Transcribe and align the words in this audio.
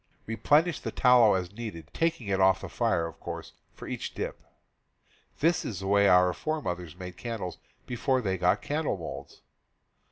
Replenish 0.25 0.79
the 0.79 0.89
tallow 0.91 1.35
as 1.35 1.51
needed, 1.53 1.91
taking 1.93 2.25
it 2.27 2.39
off 2.41 2.61
the 2.61 2.69
fire, 2.69 3.05
of 3.05 3.19
course, 3.19 3.53
for 3.75 3.87
each 3.87 4.15
dip. 4.15 4.41
This 5.41 5.63
is 5.63 5.81
the 5.81 5.85
way 5.85 6.07
our 6.07 6.33
fore 6.33 6.59
mothers 6.59 6.95
made 6.97 7.17
candles 7.17 7.59
before 7.85 8.19
they 8.19 8.39
got 8.39 8.63
candle 8.63 8.97
molds. 8.97 9.43